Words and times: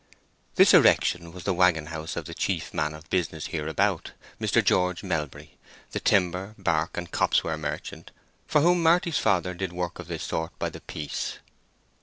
This 0.55 0.73
erection 0.73 1.31
was 1.31 1.43
the 1.43 1.53
wagon 1.53 1.85
house 1.85 2.15
of 2.15 2.25
the 2.25 2.33
chief 2.33 2.73
man 2.73 2.95
of 2.95 3.07
business 3.11 3.45
hereabout, 3.49 4.13
Mr. 4.39 4.63
George 4.65 5.03
Melbury, 5.03 5.59
the 5.91 5.99
timber, 5.99 6.55
bark, 6.57 6.97
and 6.97 7.11
copse 7.11 7.43
ware 7.43 7.55
merchant 7.55 8.09
for 8.47 8.61
whom 8.61 8.81
Marty's 8.81 9.19
father 9.19 9.53
did 9.53 9.71
work 9.71 9.99
of 9.99 10.07
this 10.07 10.23
sort 10.23 10.57
by 10.57 10.69
the 10.69 10.81
piece. 10.81 11.37